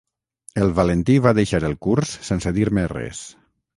[0.61, 3.21] El Valentí va deixar el curs sense dir-me res.